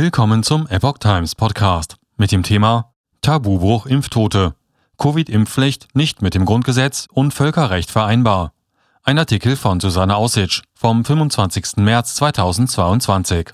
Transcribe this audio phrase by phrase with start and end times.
[0.00, 4.54] Willkommen zum Epoch Times Podcast mit dem Thema Tabubruch Impftote.
[4.96, 8.52] Covid-Impfpflicht nicht mit dem Grundgesetz und Völkerrecht vereinbar.
[9.02, 11.78] Ein Artikel von Susanne Aussitsch vom 25.
[11.78, 13.50] März 2022.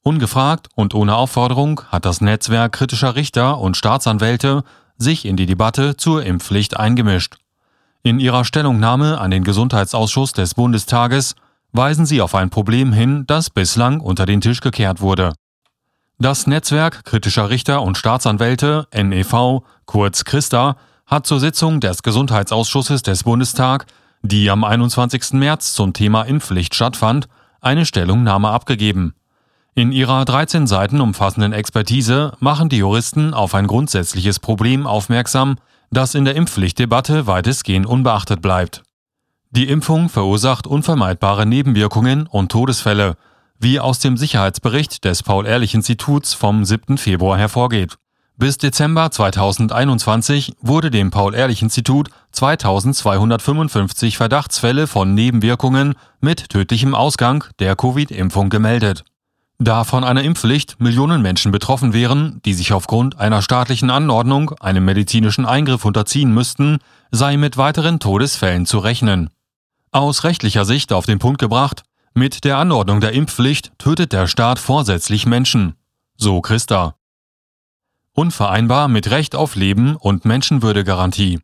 [0.00, 4.64] Ungefragt und ohne Aufforderung hat das Netzwerk kritischer Richter und Staatsanwälte
[4.96, 7.36] sich in die Debatte zur Impfpflicht eingemischt.
[8.02, 11.34] In ihrer Stellungnahme an den Gesundheitsausschuss des Bundestages
[11.78, 15.32] weisen sie auf ein Problem hin, das bislang unter den Tisch gekehrt wurde.
[16.18, 20.76] Das Netzwerk kritischer Richter und Staatsanwälte NEV, kurz Christa,
[21.06, 23.86] hat zur Sitzung des Gesundheitsausschusses des Bundestag,
[24.22, 25.34] die am 21.
[25.34, 27.28] März zum Thema Impfpflicht stattfand,
[27.60, 29.14] eine Stellungnahme abgegeben.
[29.76, 35.58] In ihrer 13 Seiten umfassenden Expertise machen die Juristen auf ein grundsätzliches Problem aufmerksam,
[35.92, 38.82] das in der Impfpflichtdebatte weitestgehend unbeachtet bleibt.
[39.50, 43.16] Die Impfung verursacht unvermeidbare Nebenwirkungen und Todesfälle,
[43.58, 46.98] wie aus dem Sicherheitsbericht des Paul-Ehrlich-Instituts vom 7.
[46.98, 47.96] Februar hervorgeht.
[48.36, 58.50] Bis Dezember 2021 wurde dem Paul-Ehrlich-Institut 2255 Verdachtsfälle von Nebenwirkungen mit tödlichem Ausgang der Covid-Impfung
[58.50, 59.04] gemeldet.
[59.58, 64.84] Da von einer Impfpflicht Millionen Menschen betroffen wären, die sich aufgrund einer staatlichen Anordnung einem
[64.84, 66.78] medizinischen Eingriff unterziehen müssten,
[67.10, 69.30] sei mit weiteren Todesfällen zu rechnen.
[69.90, 71.82] Aus rechtlicher Sicht auf den Punkt gebracht,
[72.14, 75.76] mit der Anordnung der Impfpflicht tötet der Staat vorsätzlich Menschen.
[76.16, 76.96] So Christa.
[78.12, 81.40] Unvereinbar mit Recht auf Leben und Menschenwürdegarantie.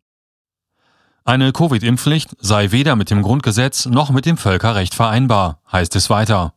[1.25, 6.53] Eine Covid-Impfpflicht sei weder mit dem Grundgesetz noch mit dem Völkerrecht vereinbar, heißt es weiter.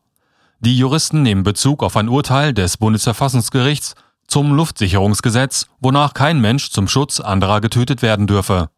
[0.60, 3.94] Die Juristen nehmen Bezug auf ein Urteil des Bundesverfassungsgerichts
[4.26, 8.68] zum Luftsicherungsgesetz, wonach kein Mensch zum Schutz anderer getötet werden dürfe.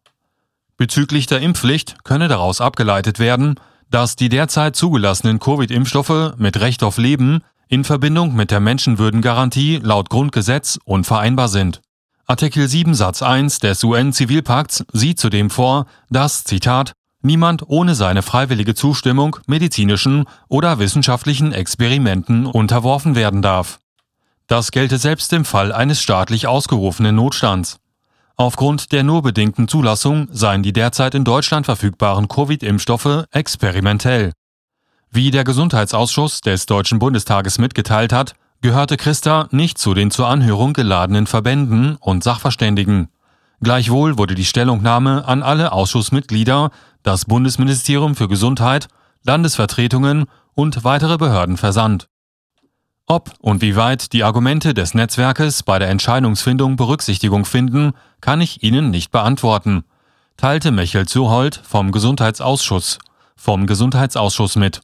[0.80, 3.56] Bezüglich der Impfpflicht könne daraus abgeleitet werden,
[3.90, 10.08] dass die derzeit zugelassenen Covid-Impfstoffe mit Recht auf Leben in Verbindung mit der Menschenwürdengarantie laut
[10.08, 11.82] Grundgesetz unvereinbar sind.
[12.24, 18.74] Artikel 7 Satz 1 des UN-Zivilpakts sieht zudem vor, dass, Zitat, niemand ohne seine freiwillige
[18.74, 23.80] Zustimmung medizinischen oder wissenschaftlichen Experimenten unterworfen werden darf.
[24.46, 27.79] Das gelte selbst im Fall eines staatlich ausgerufenen Notstands.
[28.40, 34.32] Aufgrund der nur bedingten Zulassung seien die derzeit in Deutschland verfügbaren Covid-Impfstoffe experimentell.
[35.10, 40.72] Wie der Gesundheitsausschuss des Deutschen Bundestages mitgeteilt hat, gehörte Christa nicht zu den zur Anhörung
[40.72, 43.10] geladenen Verbänden und Sachverständigen.
[43.60, 46.70] Gleichwohl wurde die Stellungnahme an alle Ausschussmitglieder
[47.02, 48.88] das Bundesministerium für Gesundheit,
[49.22, 50.24] Landesvertretungen
[50.54, 52.08] und weitere Behörden versandt.
[53.10, 58.62] Ob und wie weit die Argumente des Netzwerkes bei der Entscheidungsfindung Berücksichtigung finden, kann ich
[58.62, 59.82] Ihnen nicht beantworten,
[60.36, 63.00] teilte Michael Zuhold vom Gesundheitsausschuss,
[63.34, 64.82] vom Gesundheitsausschuss mit.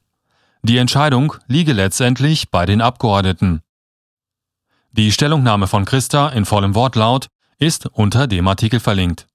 [0.63, 3.63] Die Entscheidung liege letztendlich bei den Abgeordneten.
[4.91, 7.29] Die Stellungnahme von Christa in vollem Wortlaut
[7.61, 9.29] ist unter dem Artikel verlinkt.